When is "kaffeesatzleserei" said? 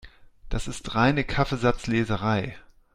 1.23-2.57